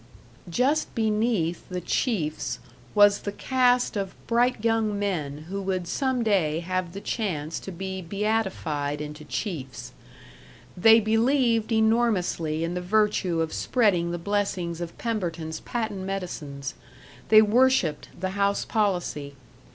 [0.49, 2.57] Just beneath the chiefs
[2.95, 7.71] was the caste of bright young men who would some day have the chance to
[7.71, 9.91] be beatified into chiefs.
[10.75, 16.73] They believed enormously in the virtue of spreading the blessings of Pemberton's patent medicines;
[17.29, 19.35] they worshiped the house policy.